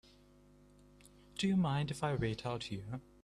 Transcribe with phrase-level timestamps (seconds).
[1.37, 3.01] Do you mind if I wait out here?